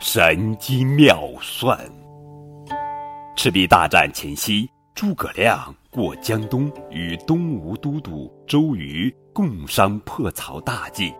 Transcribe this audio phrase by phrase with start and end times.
[0.00, 1.78] 神机妙算。
[3.36, 11.14] 赤壁大战前夕，诸葛亮过江东，与东吴都督周瑜共商破曹大计。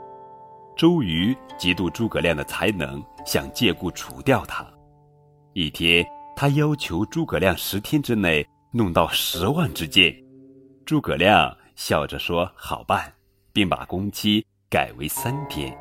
[0.76, 4.66] 周瑜嫉妒诸葛亮的才能，想借故除掉他。
[5.52, 6.04] 一天，
[6.34, 10.14] 他要求诸葛亮十天之内弄到十万支箭。
[10.86, 13.12] 诸葛亮笑着说：“好办。”
[13.58, 15.76] 并把工期改为三天。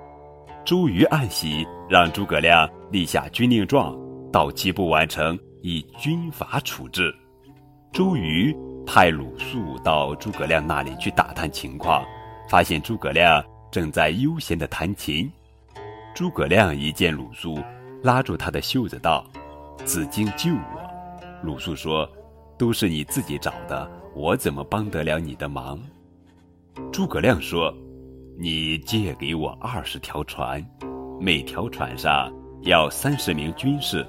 [0.65, 3.95] 周瑜暗喜，让诸葛亮立下军令状，
[4.31, 7.15] 到期不完成，以军法处置。
[7.93, 8.51] 周瑜
[8.83, 12.03] 派鲁肃到诸葛亮那里去打探情况，
[12.49, 15.31] 发现诸葛亮正在悠闲地弹琴。
[16.15, 17.59] 诸葛亮一见鲁肃，
[18.01, 19.23] 拉住他的袖子道
[19.85, 20.81] ：“子敬救我。”
[21.45, 22.09] 鲁肃说
[22.57, 25.79] ：“都是你自己找的，我怎么帮得了你的忙？”
[26.91, 27.73] 诸葛亮说
[28.37, 30.63] ：“你借给我二十条船，
[31.19, 34.05] 每条船上要三十名军士。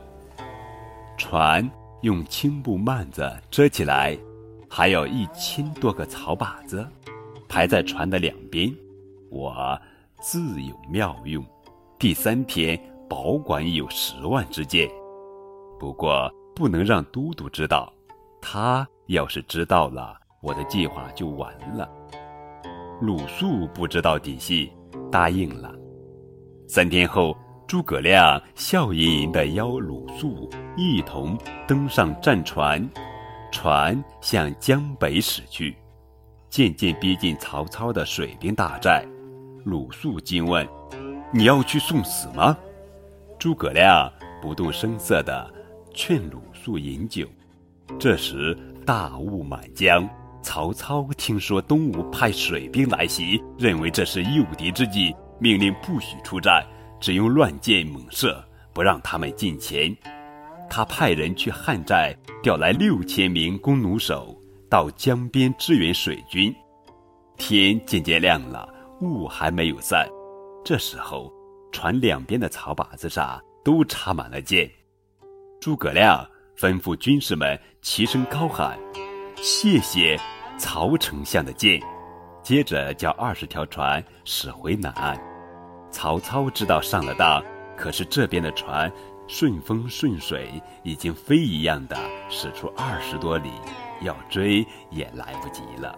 [1.16, 1.68] 船
[2.02, 4.16] 用青布幔子遮起来，
[4.68, 6.86] 还有一千多个草靶子，
[7.48, 8.70] 排在船的两边。
[9.30, 9.80] 我
[10.20, 11.44] 自有妙用。
[11.98, 14.88] 第三天保管有十万支箭，
[15.78, 17.92] 不过不能让都督知道。
[18.40, 21.88] 他要是知道了，我的计划就完了。”
[23.00, 24.72] 鲁肃不知道底细，
[25.10, 25.72] 答应了。
[26.66, 32.86] 三天后，诸葛亮笑吟吟地邀鲁肃一同登上战船，
[33.52, 35.76] 船向江北驶去，
[36.50, 39.04] 渐渐逼近曹操的水兵大寨。
[39.64, 40.66] 鲁肃惊问
[41.32, 42.56] ：“你要去送死吗？”
[43.38, 45.48] 诸葛亮不动声色地
[45.94, 47.28] 劝鲁肃饮酒。
[47.96, 50.08] 这时大雾满江。
[50.42, 56.64] 曹操听说东吴派水兵来袭，认为这是诱敌之计，命令不许出战，
[57.00, 59.94] 只用乱箭猛射，不让他们近前。
[60.70, 64.36] 他派人去汉寨调来六千名弓弩手，
[64.70, 66.54] 到江边支援水军。
[67.36, 68.68] 天渐渐亮了，
[69.00, 70.06] 雾还没有散。
[70.64, 71.32] 这时候，
[71.72, 74.70] 船两边的草靶子上都插满了箭。
[75.60, 76.26] 诸葛亮
[76.56, 78.78] 吩咐军士们齐声高喊。
[79.40, 80.18] 谢谢
[80.58, 81.80] 曹丞相的箭，
[82.42, 85.16] 接着叫二十条船驶回南岸。
[85.90, 87.42] 曹操知道上了当，
[87.76, 88.92] 可是这边的船
[89.28, 90.50] 顺风顺水，
[90.82, 91.96] 已经飞一样的
[92.28, 93.50] 驶出二十多里，
[94.02, 95.96] 要追也来不及了。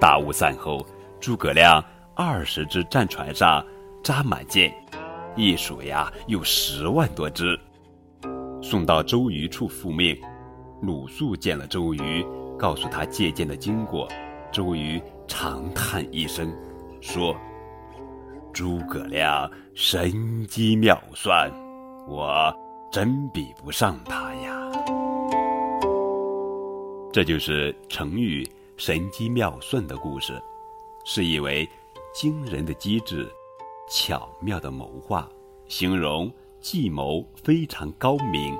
[0.00, 0.84] 大雾散后，
[1.20, 3.62] 诸葛亮二十只战船上
[4.02, 4.74] 扎满箭，
[5.36, 7.58] 一数呀，有十万多只，
[8.62, 10.18] 送到周瑜处复命。
[10.80, 12.24] 鲁肃见了周瑜，
[12.58, 14.08] 告诉他借箭的经过。
[14.52, 16.50] 周瑜长叹一声，
[17.00, 17.36] 说
[18.54, 21.50] ：“诸葛亮神机妙算，
[22.06, 22.54] 我
[22.90, 24.70] 真比不上他呀。”
[27.12, 30.40] 这就是成语“神机妙算”的故事，
[31.04, 31.68] 是意为
[32.14, 33.28] 惊人的机智、
[33.90, 35.28] 巧妙的谋划，
[35.66, 38.56] 形容计谋非常高明。